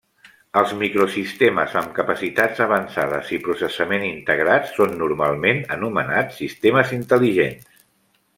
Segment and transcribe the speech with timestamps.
[0.59, 7.85] Els microsistemes amb capacitats avançades i processament integrat són normalment anomenats sistemes intel·ligents.